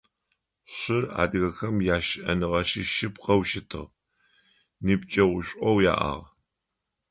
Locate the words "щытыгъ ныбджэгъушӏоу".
3.49-5.77